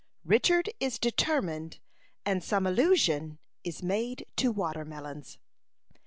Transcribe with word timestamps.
RICHARD 0.25 0.71
IS 0.79 0.97
DETERMINED, 0.97 1.77
AND 2.25 2.43
SOME 2.43 2.65
ALLUSION 2.65 3.37
IS 3.63 3.83
MADE 3.83 4.25
TO 4.35 4.51
"WATERMELONS." 4.51 5.37